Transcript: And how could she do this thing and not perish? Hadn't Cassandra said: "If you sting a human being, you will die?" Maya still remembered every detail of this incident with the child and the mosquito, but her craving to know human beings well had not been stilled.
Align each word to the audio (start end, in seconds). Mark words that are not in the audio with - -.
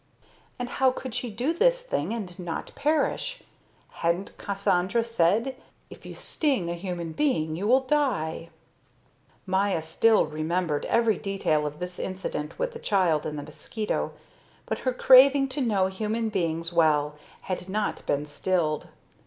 And 0.57 0.67
how 0.67 0.89
could 0.89 1.13
she 1.13 1.29
do 1.29 1.53
this 1.53 1.83
thing 1.83 2.11
and 2.11 2.39
not 2.39 2.71
perish? 2.73 3.43
Hadn't 4.01 4.35
Cassandra 4.39 5.03
said: 5.03 5.55
"If 5.91 6.07
you 6.07 6.15
sting 6.15 6.71
a 6.71 6.73
human 6.73 7.11
being, 7.11 7.55
you 7.55 7.67
will 7.67 7.81
die?" 7.81 8.49
Maya 9.45 9.83
still 9.83 10.25
remembered 10.25 10.87
every 10.87 11.19
detail 11.19 11.67
of 11.67 11.77
this 11.77 11.99
incident 11.99 12.57
with 12.57 12.71
the 12.73 12.79
child 12.79 13.27
and 13.27 13.37
the 13.37 13.43
mosquito, 13.43 14.13
but 14.65 14.79
her 14.79 14.91
craving 14.91 15.47
to 15.49 15.61
know 15.61 15.85
human 15.85 16.29
beings 16.29 16.73
well 16.73 17.13
had 17.41 17.69
not 17.69 18.03
been 18.07 18.25
stilled. 18.25 18.87